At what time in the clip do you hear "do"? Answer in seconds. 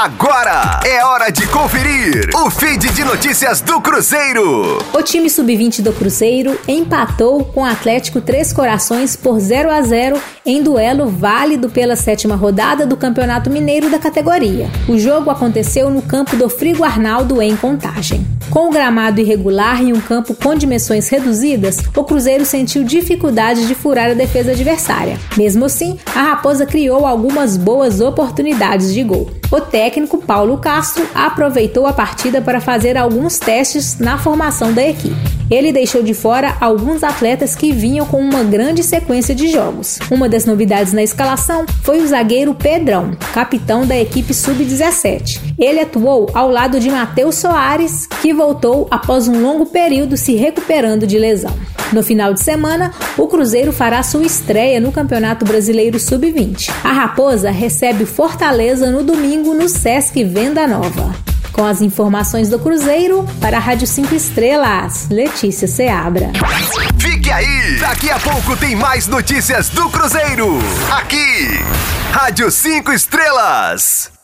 3.60-3.80, 5.82-5.92, 12.86-12.96, 16.36-16.48, 62.48-62.58, 69.70-69.88